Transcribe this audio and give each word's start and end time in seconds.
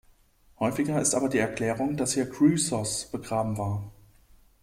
Häufiger 0.59 0.93
aber 0.95 1.03
ist 1.27 1.33
die 1.33 1.37
Erklärung, 1.37 1.95
dass 1.95 2.13
hier 2.13 2.27
Chrysos 2.27 3.05
begraben 3.11 3.59
war. 3.59 3.91